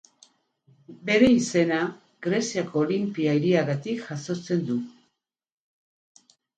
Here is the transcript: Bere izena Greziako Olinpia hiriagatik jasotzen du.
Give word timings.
Bere 1.09 1.29
izena 1.33 1.83
Greziako 2.29 2.83
Olinpia 2.87 3.39
hiriagatik 3.39 4.05
jasotzen 4.11 4.69
du. 4.75 4.83